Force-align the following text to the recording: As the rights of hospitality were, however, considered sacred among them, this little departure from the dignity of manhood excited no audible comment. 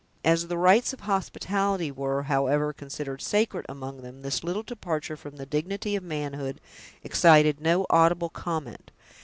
As 0.25 0.47
the 0.47 0.57
rights 0.57 0.93
of 0.93 1.01
hospitality 1.01 1.91
were, 1.91 2.23
however, 2.23 2.73
considered 2.73 3.21
sacred 3.21 3.67
among 3.69 4.01
them, 4.01 4.23
this 4.23 4.43
little 4.43 4.63
departure 4.63 5.15
from 5.15 5.35
the 5.37 5.45
dignity 5.45 5.95
of 5.95 6.01
manhood 6.01 6.59
excited 7.03 7.61
no 7.61 7.85
audible 7.87 8.29
comment. 8.29 8.89